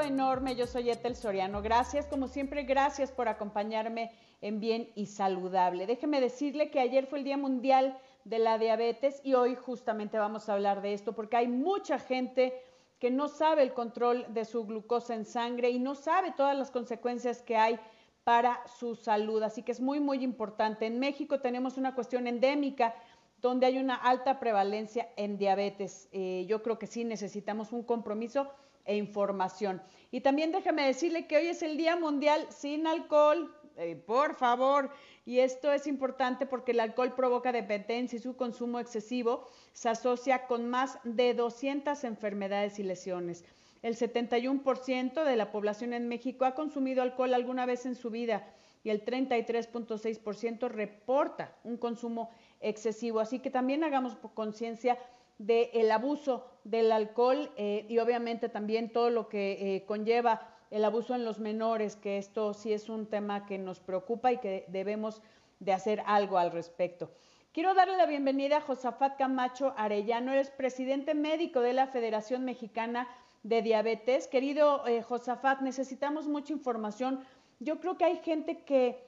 [0.00, 0.56] enorme.
[0.56, 1.62] Yo soy Etel Soriano.
[1.62, 5.86] Gracias, como siempre, gracias por acompañarme en Bien y Saludable.
[5.86, 10.48] Déjeme decirle que ayer fue el Día Mundial de la Diabetes y hoy justamente vamos
[10.48, 12.54] a hablar de esto porque hay mucha gente
[12.98, 16.70] que no sabe el control de su glucosa en sangre y no sabe todas las
[16.70, 17.78] consecuencias que hay
[18.24, 19.42] para su salud.
[19.42, 20.86] Así que es muy, muy importante.
[20.86, 22.94] En México tenemos una cuestión endémica
[23.40, 26.08] donde hay una alta prevalencia en diabetes.
[26.12, 28.50] Eh, yo creo que sí necesitamos un compromiso
[28.84, 29.82] e información.
[30.10, 34.90] Y también déjeme decirle que hoy es el Día Mundial sin alcohol, eh, por favor.
[35.26, 40.46] Y esto es importante porque el alcohol provoca dependencia y su consumo excesivo se asocia
[40.46, 43.44] con más de 200 enfermedades y lesiones.
[43.82, 48.46] El 71% de la población en México ha consumido alcohol alguna vez en su vida
[48.82, 52.30] y el 33.6% reporta un consumo
[52.60, 53.20] excesivo.
[53.20, 54.98] Así que también hagamos conciencia
[55.38, 61.14] del abuso del alcohol eh, y obviamente también todo lo que eh, conlleva el abuso
[61.14, 65.22] en los menores, que esto sí es un tema que nos preocupa y que debemos
[65.60, 67.10] de hacer algo al respecto.
[67.52, 73.06] Quiero darle la bienvenida a Josafat Camacho Arellano, eres presidente médico de la Federación Mexicana
[73.44, 74.26] de Diabetes.
[74.26, 77.20] Querido eh, Josafat, necesitamos mucha información.
[77.60, 79.04] Yo creo que hay gente que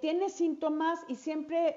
[0.00, 1.76] tiene síntomas y siempre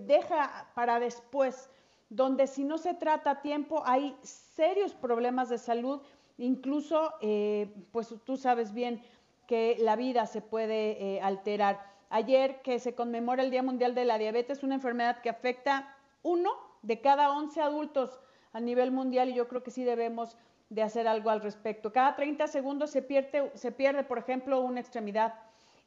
[0.00, 1.70] deja para después,
[2.10, 6.02] donde si no se trata a tiempo hay serios problemas de salud,
[6.36, 9.02] incluso, eh, pues tú sabes bien
[9.46, 11.88] que la vida se puede eh, alterar.
[12.10, 16.50] Ayer que se conmemora el Día Mundial de la Diabetes, una enfermedad que afecta uno
[16.82, 18.20] de cada 11 adultos
[18.52, 20.36] a nivel mundial y yo creo que sí debemos
[20.68, 21.92] de hacer algo al respecto.
[21.92, 25.34] Cada 30 segundos se pierde, se pierde por ejemplo, una extremidad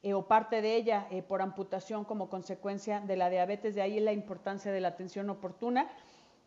[0.02, 3.76] eh, o parte de ella por amputación como consecuencia de la diabetes.
[3.76, 5.90] De ahí la importancia de la atención oportuna.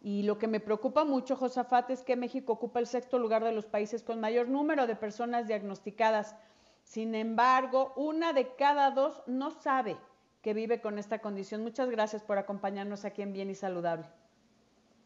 [0.00, 3.52] Y lo que me preocupa mucho, Josafat, es que México ocupa el sexto lugar de
[3.52, 6.36] los países con mayor número de personas diagnosticadas.
[6.84, 9.96] Sin embargo, una de cada dos no sabe
[10.42, 11.62] que vive con esta condición.
[11.62, 14.06] Muchas gracias por acompañarnos aquí en Bien y Saludable.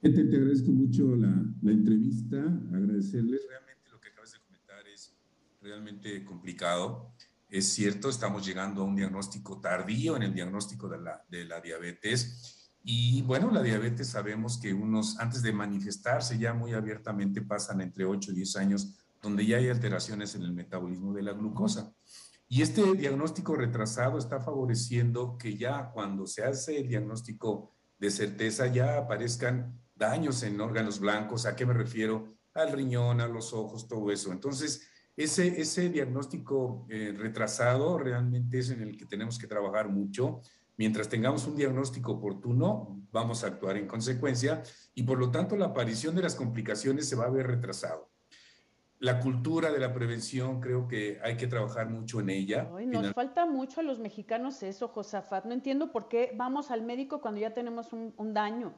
[0.03, 3.47] Te, agradezco mucho la, la entrevista, agradecerles.
[3.49, 5.17] Realmente lo que acabas de comentar es
[5.62, 7.12] realmente complicado.
[7.49, 11.61] Es cierto, estamos llegando a un diagnóstico tardío en el diagnóstico de la, de la
[11.61, 12.59] diabetes.
[12.83, 18.05] Y bueno, la diabetes sabemos que unos, antes de manifestarse ya muy abiertamente, pasan entre
[18.05, 21.93] 8 y 10 años, donde ya hay alteraciones en el metabolismo de la glucosa.
[22.49, 28.67] Y este diagnóstico retrasado está favoreciendo que ya cuando se hace el diagnóstico de certeza
[28.67, 31.47] ya aparezcan daños en órganos blancos.
[31.47, 32.35] ¿A qué me refiero?
[32.55, 34.33] Al riñón, a los ojos, todo eso.
[34.33, 40.41] Entonces, ese, ese diagnóstico eh, retrasado realmente es en el que tenemos que trabajar mucho.
[40.81, 44.63] Mientras tengamos un diagnóstico oportuno, vamos a actuar en consecuencia
[44.95, 48.11] y por lo tanto la aparición de las complicaciones se va a ver retrasado.
[48.99, 52.71] La cultura de la prevención, creo que hay que trabajar mucho en ella.
[52.87, 55.45] nos falta mucho a los mexicanos eso, Josafat.
[55.45, 58.73] No entiendo por qué vamos al médico cuando ya tenemos un, un daño.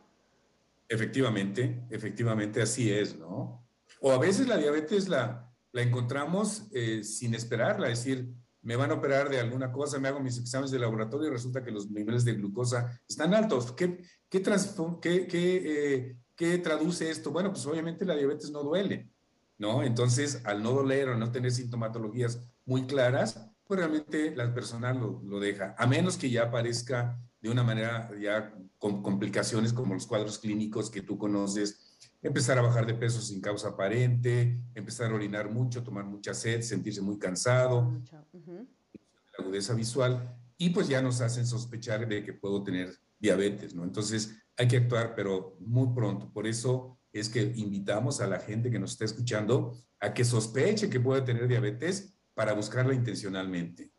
[0.88, 3.64] Efectivamente, efectivamente así es, ¿no?
[4.00, 8.90] O a veces la diabetes la, la encontramos eh, sin esperarla, es decir, me van
[8.90, 11.90] a operar de alguna cosa, me hago mis exámenes de laboratorio y resulta que los
[11.90, 13.72] niveles de glucosa están altos.
[13.72, 17.30] ¿Qué, qué, qué, eh, traduce esto?
[17.32, 19.10] Bueno, pues obviamente la diabetes no duele,
[19.58, 19.82] ¿no?
[19.82, 25.20] Entonces, al no doler o no tener sintomatologías muy claras, pues realmente la persona lo,
[25.24, 30.06] lo deja, a menos que ya aparezca de una manera ya con complicaciones como los
[30.06, 31.91] cuadros clínicos que tú conoces,
[32.22, 36.62] empezar a bajar de peso sin causa aparente, empezar a orinar mucho, tomar mucha sed,
[36.62, 38.00] sentirse muy cansado,
[38.42, 43.84] la agudeza visual, y pues ya nos hacen sospechar de que puedo tener diabetes, ¿no?
[43.84, 46.30] Entonces hay que actuar, pero muy pronto.
[46.32, 50.90] Por eso es que invitamos a la gente que nos está escuchando a que sospeche
[50.90, 53.92] que puede tener diabetes para buscarla intencionalmente.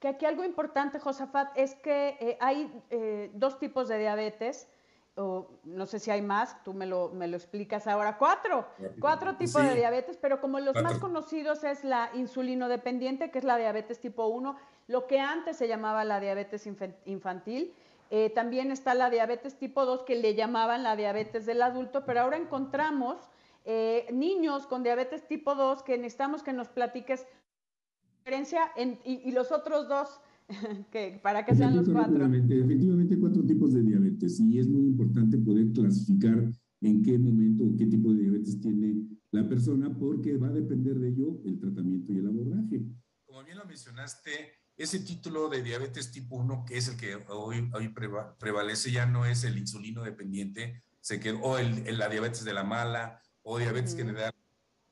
[0.00, 4.68] Que aquí algo importante, Josafat, es que eh, hay eh, dos tipos de diabetes
[5.16, 8.66] o no sé si hay más, tú me lo, me lo explicas ahora, cuatro,
[9.00, 9.36] cuatro.
[9.36, 13.56] tipos de diabetes, pero como los más conocidos es la insulino dependiente, que es la
[13.56, 14.56] diabetes tipo 1,
[14.88, 16.68] lo que antes se llamaba la diabetes
[17.04, 17.74] infantil,
[18.10, 22.22] eh, también está la diabetes tipo 2, que le llamaban la diabetes del adulto, pero
[22.22, 23.30] ahora encontramos
[23.64, 29.30] eh, niños con diabetes tipo 2 que necesitamos que nos platiques la diferencia en, y
[29.30, 30.20] los otros dos
[30.92, 32.24] que, para que sean los cuatro.
[32.26, 37.76] Efectivamente, cuatro tipos de diabetes y es muy importante poder clasificar en qué momento o
[37.76, 42.12] qué tipo de diabetes tiene la persona porque va a depender de ello el tratamiento
[42.12, 42.82] y el abordaje.
[43.24, 44.30] Como bien lo mencionaste,
[44.76, 47.94] ese título de diabetes tipo 1, que es el que hoy, hoy
[48.38, 52.64] prevalece, ya no es el insulino dependiente, se quedó, o el, la diabetes de la
[52.64, 54.32] mala, o diabetes general,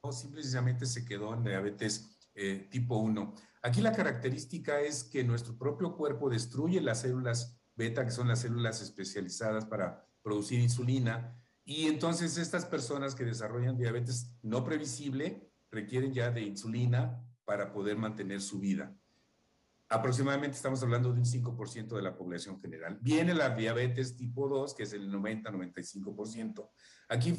[0.00, 3.34] o simplemente se quedó en diabetes eh, tipo 1.
[3.62, 8.40] Aquí la característica es que nuestro propio cuerpo destruye las células beta, que son las
[8.40, 16.12] células especializadas para producir insulina, y entonces estas personas que desarrollan diabetes no previsible requieren
[16.12, 18.94] ya de insulina para poder mantener su vida.
[19.88, 22.98] Aproximadamente estamos hablando de un 5% de la población general.
[23.02, 26.70] Viene la diabetes tipo 2, que es el 90-95%.
[27.08, 27.34] Aquí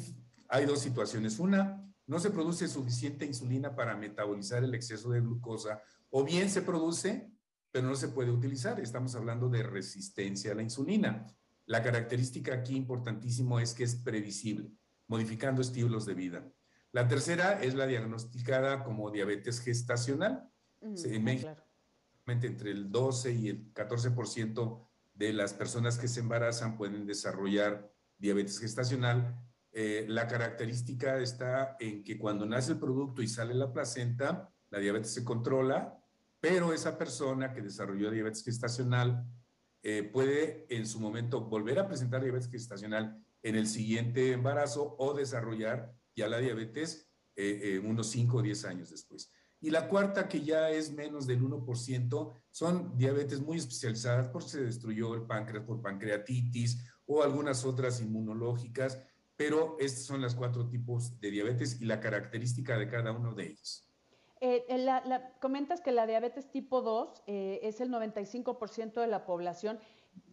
[0.48, 1.38] hay dos situaciones.
[1.38, 6.62] Una, no se produce suficiente insulina para metabolizar el exceso de glucosa, o bien se
[6.62, 7.30] produce,
[7.70, 8.78] pero no se puede utilizar.
[8.78, 11.26] Estamos hablando de resistencia a la insulina.
[11.66, 14.70] La característica aquí importantísimo es que es previsible,
[15.08, 16.52] modificando estilos de vida.
[16.92, 20.48] La tercera es la diagnosticada como diabetes gestacional.
[20.80, 21.56] en México,
[22.26, 28.60] entre el 12 y el 14% de las personas que se embarazan pueden desarrollar diabetes
[28.60, 29.36] gestacional.
[29.76, 34.78] Eh, la característica está en que cuando nace el producto y sale la placenta, la
[34.78, 35.98] diabetes se controla,
[36.38, 39.26] pero esa persona que desarrolló diabetes gestacional
[39.82, 45.12] eh, puede en su momento volver a presentar diabetes gestacional en el siguiente embarazo o
[45.12, 49.32] desarrollar ya la diabetes eh, unos 5 o 10 años después.
[49.64, 54.64] Y la cuarta, que ya es menos del 1%, son diabetes muy especializadas porque se
[54.64, 59.00] destruyó el páncreas por pancreatitis o algunas otras inmunológicas,
[59.36, 63.46] pero estos son los cuatro tipos de diabetes y la característica de cada uno de
[63.48, 63.88] ellos.
[64.40, 69.78] Eh, la, comentas que la diabetes tipo 2 eh, es el 95% de la población.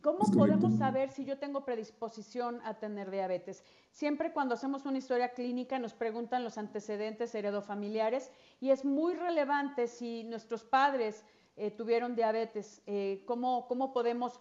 [0.02, 3.64] ¿Cómo podemos saber si yo tengo predisposición a tener diabetes?
[3.92, 9.88] Siempre cuando hacemos una historia clínica nos preguntan los antecedentes heredofamiliares y es muy relevante
[9.88, 11.24] si nuestros padres
[11.56, 12.82] eh, tuvieron diabetes.
[13.26, 14.40] ¿cómo, ¿Cómo podemos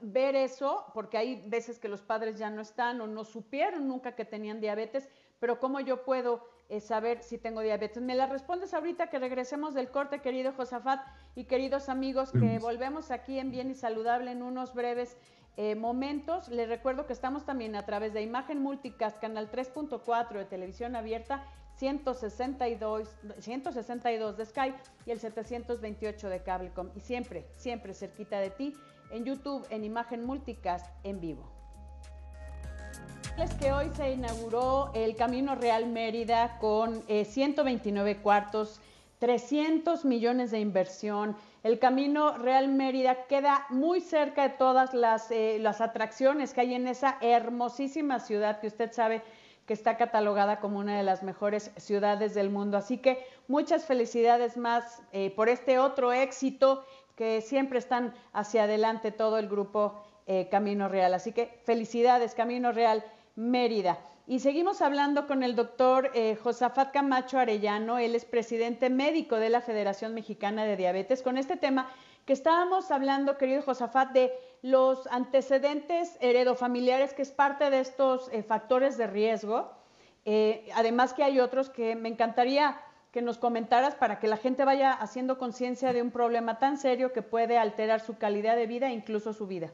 [0.00, 0.86] ver eso?
[0.94, 4.60] Porque hay veces que los padres ya no están o no supieron nunca que tenían
[4.60, 5.08] diabetes,
[5.38, 6.44] pero ¿cómo yo puedo
[6.78, 8.00] saber si tengo diabetes.
[8.00, 11.00] Me la respondes ahorita que regresemos del corte, querido Josafat
[11.34, 15.16] y queridos amigos, que volvemos aquí en Bien y Saludable en unos breves
[15.56, 16.48] eh, momentos.
[16.48, 21.44] Les recuerdo que estamos también a través de Imagen Multicast, canal 3.4 de televisión abierta,
[21.74, 24.74] 162, 162 de Sky
[25.06, 26.90] y el 728 de Cablecom.
[26.94, 28.76] Y siempre, siempre cerquita de ti,
[29.10, 31.60] en YouTube, en Imagen Multicast en vivo
[33.60, 38.80] que hoy se inauguró el Camino Real Mérida con 129 eh, cuartos,
[39.18, 41.36] 300 millones de inversión.
[41.62, 46.74] El Camino Real Mérida queda muy cerca de todas las, eh, las atracciones que hay
[46.74, 49.22] en esa hermosísima ciudad que usted sabe
[49.66, 52.76] que está catalogada como una de las mejores ciudades del mundo.
[52.76, 56.84] Así que muchas felicidades más eh, por este otro éxito
[57.20, 60.02] que siempre están hacia adelante todo el grupo
[60.50, 61.12] Camino Real.
[61.12, 63.04] Así que felicidades, Camino Real.
[63.36, 63.98] Mérida.
[64.26, 69.50] Y seguimos hablando con el doctor eh, Josafat Camacho Arellano, él es presidente médico de
[69.50, 71.90] la Federación Mexicana de Diabetes, con este tema
[72.26, 74.32] que estábamos hablando, querido Josafat, de
[74.62, 79.72] los antecedentes heredofamiliares, que es parte de estos eh, factores de riesgo.
[80.24, 82.80] Eh, además que hay otros que me encantaría
[83.12, 87.12] que nos comentaras para que la gente vaya haciendo conciencia de un problema tan serio
[87.12, 89.72] que puede alterar su calidad de vida e incluso su vida.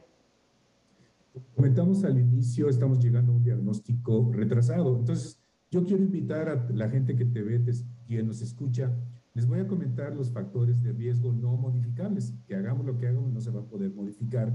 [1.55, 4.97] Comentamos al inicio, estamos llegando a un diagnóstico retrasado.
[4.97, 5.39] Entonces,
[5.69, 7.61] yo quiero invitar a la gente que te ve,
[8.07, 8.91] quien nos escucha,
[9.35, 13.31] les voy a comentar los factores de riesgo no modificables, que hagamos lo que hagamos
[13.31, 14.51] no se va a poder modificar.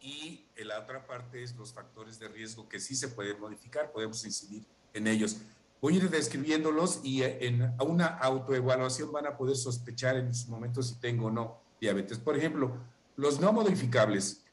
[0.00, 4.24] Y la otra parte es los factores de riesgo que sí se pueden modificar, podemos
[4.24, 5.40] incidir en ellos.
[5.84, 10.82] Voy a ir describiéndolos y en una autoevaluación van a poder sospechar en su momento
[10.82, 12.18] si tengo o no diabetes.
[12.18, 12.78] Por ejemplo,
[13.16, 14.46] los no modificables,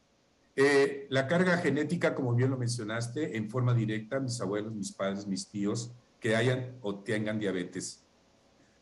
[0.57, 5.25] eh, la carga genética, como bien lo mencionaste, en forma directa, mis abuelos, mis padres,
[5.25, 8.03] mis tíos, que hayan o tengan diabetes.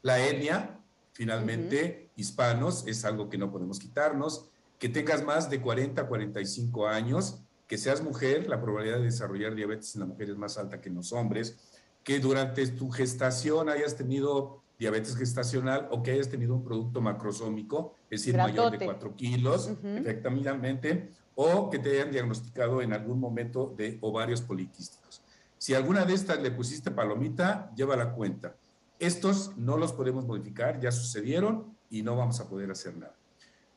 [0.01, 0.79] La etnia,
[1.13, 4.49] finalmente, hispanos, es algo que no podemos quitarnos.
[4.79, 9.93] Que tengas más de 40, 45 años, que seas mujer, la probabilidad de desarrollar diabetes
[9.93, 11.68] en la mujer es más alta que en los hombres.
[12.09, 17.93] Que durante tu gestación hayas tenido diabetes gestacional o que hayas tenido un producto macrosómico,
[18.09, 23.75] es decir, mayor de 4 kilos, efectivamente, o que te hayan diagnosticado en algún momento
[23.77, 25.21] de ovarios poliquísticos.
[25.59, 28.55] Si alguna de estas le pusiste palomita, lleva la cuenta.
[28.97, 33.15] Estos no los podemos modificar, ya sucedieron y no vamos a poder hacer nada.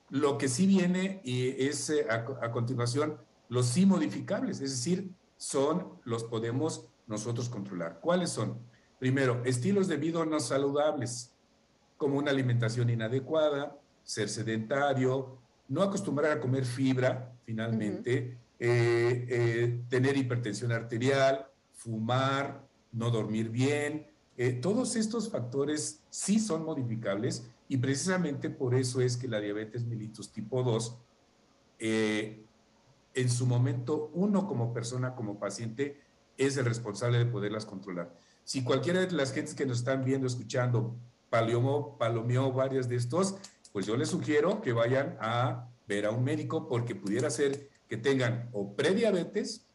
[0.09, 3.19] Lo que sí viene y es eh, a, continuación
[3.51, 8.01] los sí modificables, es decir, son los podemos nosotros controlar.
[8.01, 8.59] ¿Cuáles son?
[8.99, 11.33] Primero, estilos de vida no saludables,
[11.97, 20.17] como una alimentación inadecuada, ser sedentario, no acostumbrar a comer fibra, finalmente, eh, eh, tener
[20.17, 24.07] hipertensión arterial, fumar, no dormir bien,
[24.37, 29.85] Eh, todos estos factores sí son modificables y precisamente por eso es que la diabetes
[29.85, 30.97] mellitus tipo 2,
[31.79, 32.43] eh,
[33.15, 36.01] en su momento, uno como persona, como paciente,
[36.37, 38.13] es el responsable de poderlas controlar.
[38.45, 40.97] Si cualquiera de las gentes que nos están viendo, escuchando,
[41.31, 43.37] palomeó, palomeó varias de estos,
[43.73, 47.97] pues yo les sugiero que vayan a ver a un médico porque pudiera ser que
[47.97, 49.67] tengan o prediabetes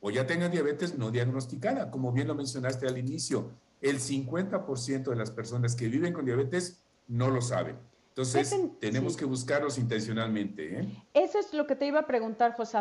[0.00, 1.90] o ya tengan diabetes no diagnosticada.
[1.90, 6.82] Como bien lo mencionaste al inicio, el 50% de las personas que viven con diabetes
[7.08, 7.76] no lo saben.
[8.08, 10.80] Entonces, tenemos que buscarlos intencionalmente.
[10.80, 11.04] ¿eh?
[11.12, 12.78] Eso es lo que te iba a preguntar, José.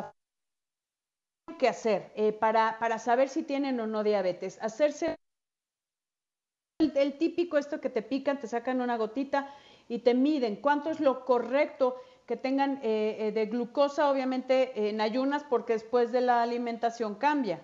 [1.59, 4.57] ¿Qué hacer eh, para, para saber si tienen o no diabetes?
[4.61, 5.15] Hacerse
[6.79, 9.49] el, típico esto que te pican, te sacan una gotita
[9.87, 10.57] y te miden.
[10.57, 16.21] ¿Cuánto es lo correcto que tengan eh, de glucosa, obviamente en ayunas, porque después de
[16.21, 17.61] la alimentación cambia?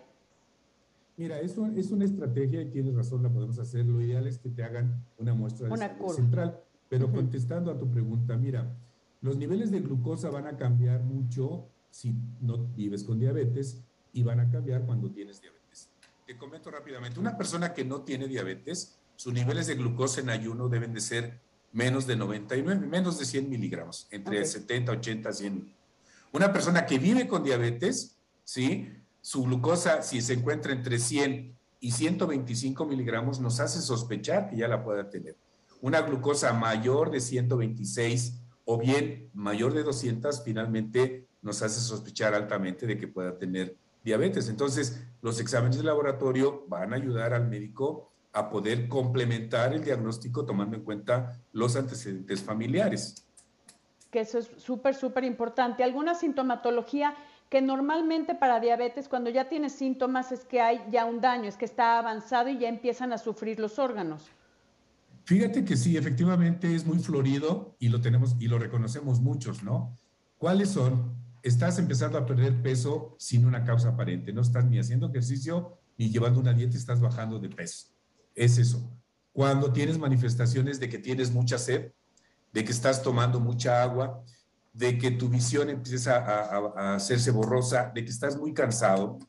[1.17, 3.85] Mira, es, es una estrategia y tienes razón, la podemos hacer.
[3.85, 6.61] Lo ideal es que te hagan una muestra de central.
[6.87, 8.75] Pero contestando a tu pregunta, mira,
[9.21, 13.83] los niveles de glucosa van a cambiar mucho si no vives con diabetes
[14.13, 15.89] y van a cambiar cuando tienes diabetes.
[16.25, 20.69] Te comento rápidamente, una persona que no tiene diabetes, sus niveles de glucosa en ayuno
[20.69, 21.41] deben de ser
[21.73, 25.75] menos de 99, menos de 100 miligramos, entre 70, 80, 100.
[26.33, 28.89] Una persona que vive con diabetes, ¿sí?
[29.21, 34.67] su glucosa, si se encuentra entre 100 y 125 miligramos, nos hace sospechar que ya
[34.67, 35.35] la pueda tener.
[35.81, 42.85] Una glucosa mayor de 126 o bien mayor de 200, finalmente nos hace sospechar altamente
[42.85, 44.49] de que pueda tener diabetes.
[44.49, 50.45] Entonces, los exámenes de laboratorio van a ayudar al médico a poder complementar el diagnóstico
[50.45, 53.25] tomando en cuenta los antecedentes familiares.
[54.09, 55.83] Que eso es súper, súper importante.
[55.83, 57.15] ¿Alguna sintomatología
[57.51, 61.57] que normalmente para diabetes cuando ya tienes síntomas es que hay ya un daño, es
[61.57, 64.23] que está avanzado y ya empiezan a sufrir los órganos.
[65.25, 69.97] Fíjate que sí, efectivamente es muy florido y lo tenemos y lo reconocemos muchos, ¿no?
[70.37, 71.20] ¿Cuáles son?
[71.43, 76.09] Estás empezando a perder peso sin una causa aparente, no estás ni haciendo ejercicio ni
[76.09, 77.87] llevando una dieta, estás bajando de peso.
[78.35, 78.91] Es eso.
[79.33, 81.91] Cuando tienes manifestaciones de que tienes mucha sed,
[82.51, 84.23] de que estás tomando mucha agua,
[84.73, 89.19] de que tu visión empieza a, hacerse borrosa, de que estás muy cansado.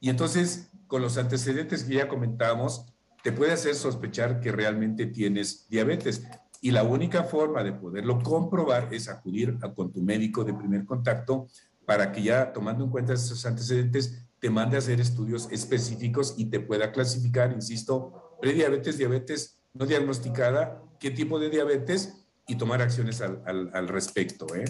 [0.00, 2.86] Y entonces, con los antecedentes que ya comentamos,
[3.22, 6.24] te puede hacer sospechar que realmente tienes diabetes.
[6.60, 10.84] Y la única forma de poderlo comprobar es acudir a, con tu médico de primer
[10.84, 11.46] contacto
[11.86, 16.46] para que ya tomando en cuenta esos antecedentes te mande a hacer estudios específicos y
[16.46, 23.20] te pueda clasificar, insisto, prediabetes, diabetes no diagnosticada, qué tipo de diabetes y tomar acciones
[23.20, 24.46] al, al, al respecto.
[24.54, 24.64] ¿eh?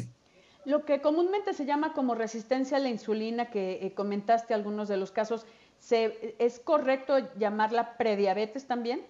[0.64, 4.97] Lo que comúnmente se llama como resistencia a la insulina, que eh, comentaste algunos de
[4.97, 5.47] los casos,
[5.90, 9.00] ¿es correcto llamarla prediabetes también?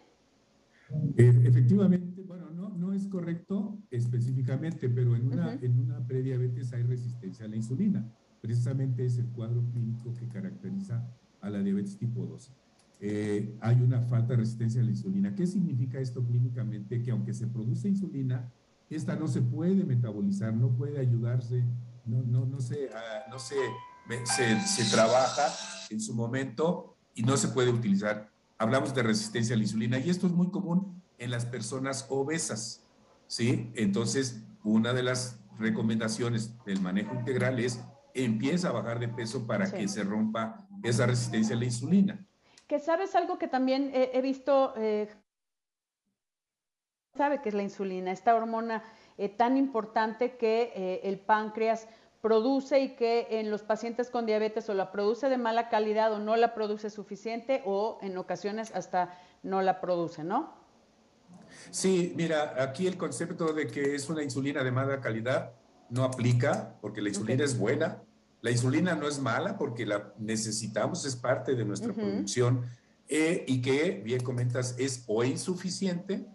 [1.16, 2.47] E, efectivamente, bueno, no, no
[2.98, 8.06] es correcto específicamente, pero en una, en una prediabetes hay resistencia a la insulina.
[8.40, 11.04] Precisamente es el cuadro clínico que caracteriza
[11.40, 12.52] a la diabetes tipo 2.
[13.00, 15.34] Eh, hay una falta de resistencia a la insulina.
[15.34, 17.02] ¿Qué significa esto clínicamente?
[17.02, 18.52] Que aunque se produce insulina,
[18.90, 21.64] esta no se puede metabolizar, no puede ayudarse,
[22.06, 23.56] no, no, no, se, ah, no se,
[24.66, 25.46] se, trabaja
[25.90, 28.30] en su momento y no se puede utilizar.
[28.56, 32.82] Hablamos de resistencia a la insulina y esto es muy común en las personas obesas,
[33.28, 33.70] ¿sí?
[33.76, 37.80] Entonces, una de las recomendaciones del manejo integral es
[38.14, 42.26] empieza a bajar de peso para que se rompa esa resistencia a la insulina.
[42.66, 45.08] Que sabes algo que también he, visto eh,
[47.16, 48.82] sabe que es la insulina, esta hormona
[49.16, 51.88] eh, tan importante que eh, el páncreas
[52.20, 56.18] produce y que en los pacientes con diabetes o la produce de mala calidad o
[56.18, 60.52] no la produce suficiente o en ocasiones hasta no la produce, ¿no?
[61.70, 65.52] Sí, mira, aquí el concepto de que es una insulina de mala calidad
[65.90, 68.02] no aplica porque la insulina es buena.
[68.40, 72.66] La insulina no es mala porque la necesitamos, es parte de nuestra producción
[73.08, 76.26] eh, y que, bien comentas, es o insuficiente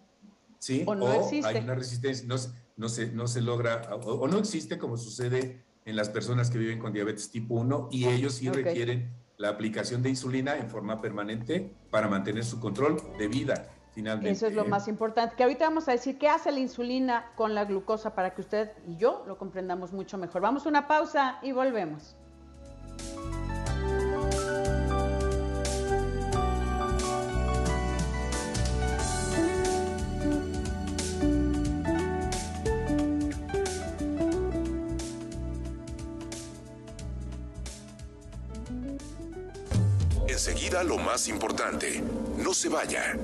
[0.64, 0.82] ¿sí?
[0.86, 2.36] O, no hay una resistencia, no,
[2.76, 6.78] no, se, no se logra, o, no existe como sucede en las personas que viven
[6.78, 11.74] con diabetes tipo 1 y ellos sí requieren la aplicación de insulina en forma permanente
[11.90, 13.68] para mantener su control de vida.
[13.94, 14.30] Finalmente.
[14.30, 15.36] Eso es lo más importante.
[15.36, 18.72] Que ahorita vamos a decir qué hace la insulina con la glucosa para que usted
[18.86, 20.42] y yo lo comprendamos mucho mejor.
[20.42, 22.16] Vamos a una pausa y volvemos.
[40.82, 42.02] lo más importante.
[42.38, 43.16] No se vaya.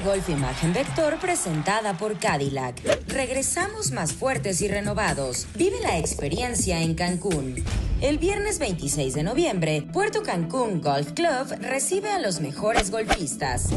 [0.00, 2.80] Golf Imagen Vector presentada por Cadillac.
[3.08, 5.46] Regresamos más fuertes y renovados.
[5.54, 7.64] Vive la experiencia en Cancún.
[8.00, 13.68] El viernes 26 de noviembre, Puerto Cancún Golf Club recibe a los mejores golfistas.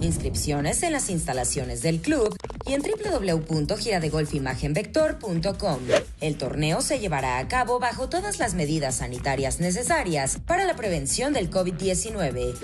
[0.00, 5.78] Inscripciones en las instalaciones del club y en www.giradegolfimagenvector.com.
[6.20, 11.32] El torneo se llevará a cabo bajo todas las medidas sanitarias necesarias para la prevención
[11.32, 12.54] del COVID-19.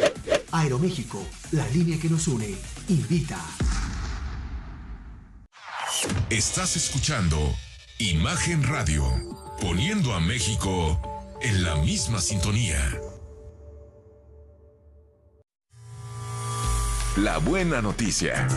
[0.53, 2.55] Aeroméxico, la línea que nos une,
[2.89, 3.39] invita.
[6.31, 7.39] Estás escuchando
[7.99, 9.05] Imagen Radio,
[9.61, 11.01] poniendo a México
[11.41, 12.79] en la misma sintonía.
[17.17, 18.49] La buena noticia.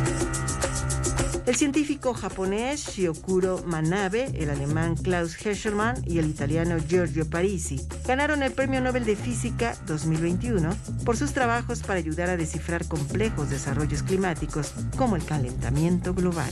[1.47, 8.43] El científico japonés Shiokuro Manabe, el alemán Klaus Heschelmann y el italiano Giorgio Parisi ganaron
[8.43, 10.75] el Premio Nobel de Física 2021
[11.05, 16.51] por sus trabajos para ayudar a descifrar complejos desarrollos climáticos como el calentamiento global,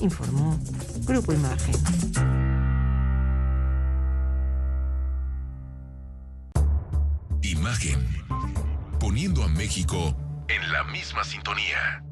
[0.00, 0.58] informó
[1.04, 1.76] Grupo Imagen.
[7.42, 8.04] Imagen.
[8.98, 10.16] Poniendo a México
[10.48, 12.05] en la misma sintonía.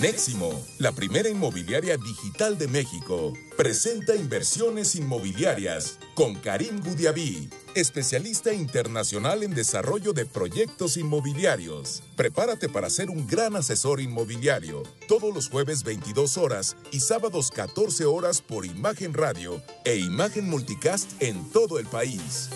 [0.00, 9.42] Neximo, la primera inmobiliaria digital de México, presenta inversiones inmobiliarias con Karim Gudiabi, especialista internacional
[9.42, 12.04] en desarrollo de proyectos inmobiliarios.
[12.14, 18.04] Prepárate para ser un gran asesor inmobiliario, todos los jueves 22 horas y sábados 14
[18.04, 22.50] horas por Imagen Radio e Imagen Multicast en todo el país.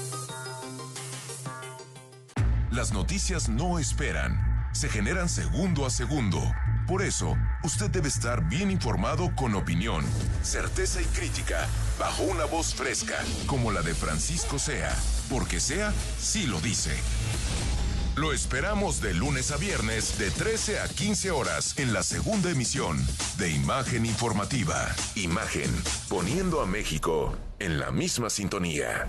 [2.70, 6.40] Las noticias no esperan, se generan segundo a segundo.
[6.92, 10.04] Por eso, usted debe estar bien informado con opinión,
[10.42, 11.66] certeza y crítica,
[11.98, 13.14] bajo una voz fresca,
[13.46, 14.94] como la de Francisco Sea,
[15.30, 16.94] porque Sea sí lo dice.
[18.14, 22.98] Lo esperamos de lunes a viernes de 13 a 15 horas en la segunda emisión
[23.38, 24.94] de Imagen Informativa.
[25.14, 25.70] Imagen,
[26.10, 29.06] poniendo a México en la misma sintonía.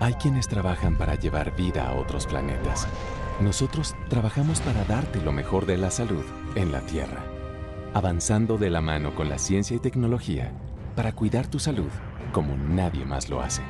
[0.00, 2.88] Hay quienes trabajan para llevar vida a otros planetas.
[3.40, 6.24] Nosotros trabajamos para darte lo mejor de la salud
[6.56, 7.24] en la Tierra,
[7.94, 10.52] avanzando de la mano con la ciencia y tecnología
[10.96, 11.90] para cuidar tu salud
[12.32, 13.62] como nadie más lo hace.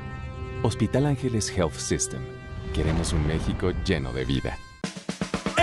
[0.62, 2.20] Hospital Ángeles Health System.
[2.72, 4.58] Queremos un México lleno de vida.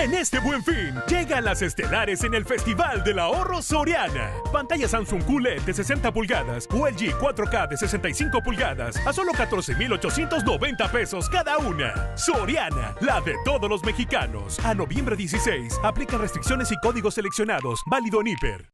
[0.06, 4.30] En este buen fin, llegan las estelares en el Festival del Ahorro Soriana.
[4.54, 10.92] Pantalla Samsung QLED de 60 pulgadas o LG 4K de 65 pulgadas a solo 14,890
[10.92, 12.16] pesos cada una.
[12.16, 14.60] Soriana, la de todos los mexicanos.
[14.64, 17.82] A noviembre 16, aplica restricciones y códigos seleccionados.
[17.88, 18.70] Válido en Hiper.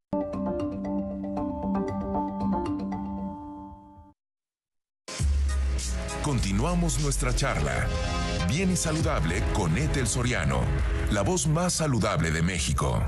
[6.24, 7.88] Continuamos nuestra charla.
[8.52, 10.60] Bien y saludable con Ethel Soriano,
[11.10, 13.02] la voz más saludable de México.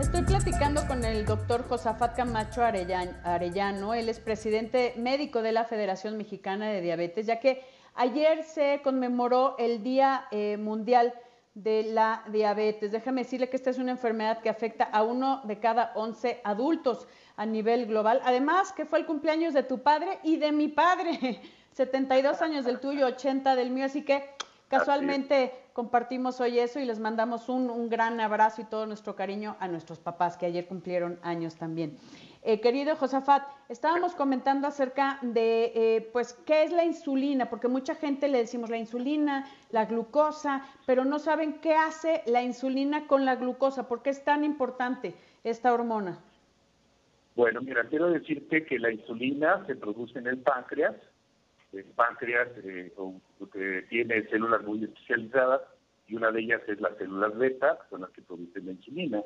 [0.00, 6.16] Estoy platicando con el doctor Josafat Camacho Arellano, él es presidente médico de la Federación
[6.16, 7.62] Mexicana de Diabetes, ya que
[7.94, 11.12] ayer se conmemoró el Día eh, Mundial
[11.54, 12.92] de la Diabetes.
[12.92, 17.06] Déjame decirle que esta es una enfermedad que afecta a uno de cada 11 adultos
[17.36, 18.20] a nivel global.
[18.24, 21.40] Además, que fue el cumpleaños de tu padre y de mi padre.
[21.72, 23.86] 72 años del tuyo, 80 del mío.
[23.86, 24.24] Así que
[24.68, 29.68] casualmente compartimos hoy eso y les mandamos un, gran abrazo y todo nuestro cariño a
[29.68, 31.98] nuestros papás que ayer cumplieron años también.
[32.44, 37.94] Eh, querido Josafat, estábamos comentando acerca de, eh, pues, qué es la insulina, porque mucha
[37.94, 43.24] gente le decimos la insulina, la glucosa, pero no saben qué hace la insulina con
[43.24, 46.18] la glucosa, por qué es tan importante esta hormona.
[47.36, 50.96] Bueno, mira, quiero decirte que la insulina se produce en el páncreas.
[51.72, 52.92] El páncreas eh,
[53.88, 55.62] tiene células muy especializadas
[56.08, 59.22] y una de ellas es las células beta, son las que producen la insulina.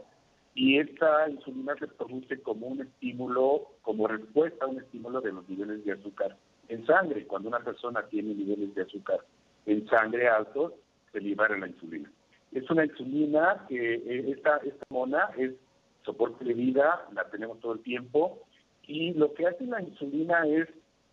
[0.57, 5.47] Y esta insulina se produce como un estímulo, como respuesta a un estímulo de los
[5.51, 6.35] niveles de azúcar
[6.69, 7.27] en sangre.
[7.27, 9.21] Cuando una persona tiene niveles de azúcar
[9.67, 10.73] en sangre altos,
[11.13, 12.11] se libera la insulina.
[12.53, 15.53] Es una insulina que eh, esta, esta mona es
[16.07, 18.43] soporte de vida, la tenemos todo el tiempo,
[18.87, 20.69] y lo que hace la insulina es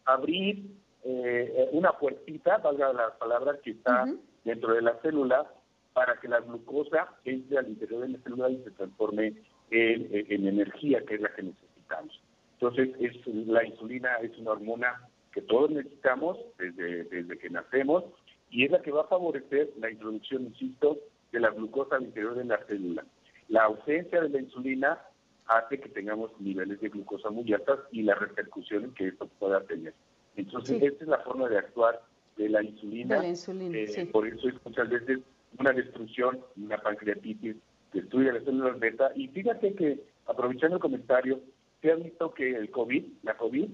[0.06, 0.72] abrir
[1.04, 4.06] eh, una puertita, valga la palabra, que está
[4.46, 5.52] dentro de la célula,
[5.94, 9.34] para que la glucosa entre al interior de la célula y se transforme
[9.72, 12.22] en, energía, que es la que necesitamos.
[12.54, 18.06] Entonces, es, la insulina es una hormona que todos necesitamos desde, desde que nacemos
[18.50, 21.00] y es la que va a favorecer la introducción, insisto,
[21.32, 23.04] de la glucosa al interior de la célula.
[23.50, 25.02] La ausencia de la insulina
[25.48, 29.94] hace que tengamos niveles de glucosa muy altas y las repercusiones que esto pueda tener.
[30.36, 32.02] Entonces, esta es la forma de actuar
[32.38, 33.22] de la insulina.
[33.26, 35.20] Eh, por eso es muchas veces
[35.60, 37.56] una destrucción, una pancreatitis,
[37.94, 39.12] destruye las células beta.
[39.16, 41.40] Y fíjate que, aprovechando el comentario,
[41.82, 43.70] se ha visto que el COVID, la COVID,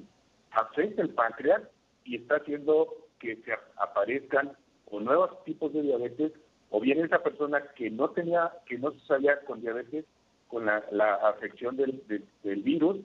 [0.52, 1.62] afecta el páncreas
[2.04, 4.52] y está haciendo que se aparezcan
[4.92, 6.32] o nuevos tipos de diabetes
[6.72, 10.06] o bien esa persona que no tenía, que no sabía con diabetes,
[10.48, 10.78] con la,
[11.24, 12.04] afección del,
[12.44, 12.98] del, virus,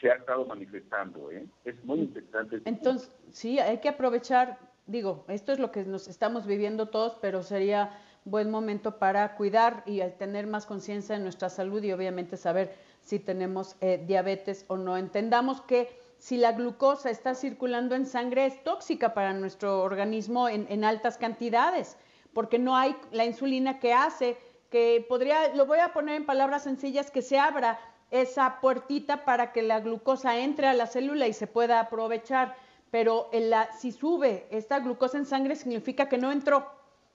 [0.00, 1.30] se ha estado manifestando.
[1.30, 1.46] ¿eh?
[1.64, 2.60] Es muy interesante.
[2.64, 7.42] Entonces, sí, hay que aprovechar, digo, esto es lo que nos estamos viviendo todos, pero
[7.42, 7.90] sería
[8.24, 13.18] buen momento para cuidar y tener más conciencia en nuestra salud y obviamente saber si
[13.18, 14.96] tenemos eh, diabetes o no.
[14.96, 20.66] Entendamos que si la glucosa está circulando en sangre es tóxica para nuestro organismo en,
[20.70, 21.96] en altas cantidades
[22.34, 24.36] porque no hay la insulina que hace
[24.70, 27.78] que podría, lo voy a poner en palabras sencillas, que se abra
[28.10, 32.56] esa puertita para que la glucosa entre a la célula y se pueda aprovechar.
[32.90, 36.66] Pero la, si sube esta glucosa en sangre significa que no entró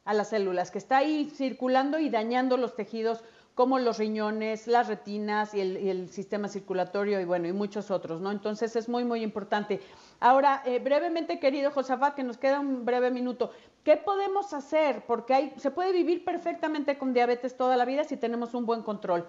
[0.10, 4.88] a las células, que está ahí circulando y dañando los tejidos como los riñones, las
[4.88, 8.32] retinas y el, sistema circulatorio y bueno, y muchos otros, ¿no?
[8.32, 9.82] Entonces es muy, muy importante.
[10.20, 13.52] Ahora, eh, brevemente, querido Josafat, que nos queda un breve minuto,
[13.84, 15.04] ¿qué podemos hacer?
[15.06, 18.82] Porque hay, se puede vivir perfectamente con diabetes toda la vida si tenemos un buen
[18.82, 19.28] control.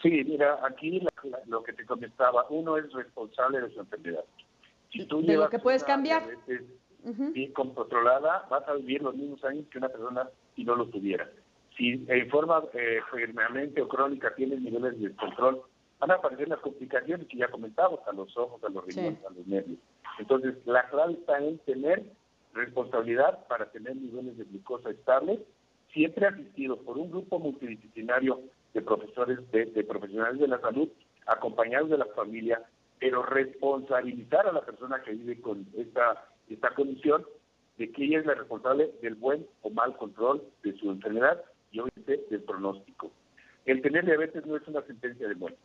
[0.00, 1.02] Sí, mira, aquí
[1.48, 4.24] lo que te comentaba, uno es responsable de su enfermedad.
[4.90, 6.24] Si tú de lo que puedes cambiar.
[6.24, 6.62] Diabetes,
[7.52, 11.30] controlada, vas a vivir los mismos años que una persona si no lo tuviera.
[11.76, 15.62] Si en forma eh, permanente o crónica tienes niveles de descontrol,
[15.98, 19.30] van a aparecer las complicaciones que ya comentamos, a los ojos, a los riñones, a
[19.30, 19.78] los nervios.
[20.18, 22.04] Entonces, la clave está en tener
[22.54, 25.40] responsabilidad para tener niveles de glucosa estables,
[25.92, 28.40] siempre asistido por un grupo multidisciplinario
[28.74, 30.88] de profesores, de, profesionales de la salud,
[31.26, 32.62] acompañados de la familia,
[32.98, 37.24] pero responsabilizar a la persona que vive con esta, esta condición
[37.78, 41.80] de que ella es la responsable del buen o mal control de su enfermedad y
[41.80, 43.10] obviamente del pronóstico.
[43.64, 45.58] El tener diabetes no es una sentencia de muerte.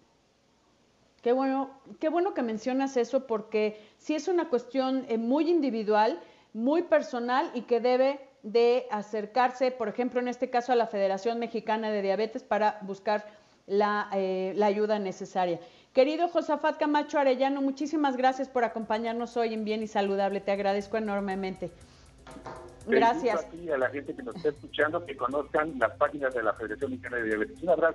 [1.21, 6.19] Qué bueno, qué bueno que mencionas eso porque sí es una cuestión eh, muy individual,
[6.53, 11.39] muy personal y que debe de acercarse, por ejemplo, en este caso a la Federación
[11.39, 13.25] Mexicana de Diabetes para buscar
[13.65, 15.59] la, eh, la ayuda necesaria.
[15.95, 20.41] Querido Josafat Camacho Arellano, muchísimas gracias por acompañarnos hoy en Bien y Saludable.
[20.41, 21.71] Te agradezco enormemente.
[22.85, 23.47] Gracias.
[23.73, 27.15] a la gente que nos está escuchando que conozcan las páginas de la Federación Mexicana
[27.15, 27.63] de Diabetes.
[27.63, 27.93] Un abrazo.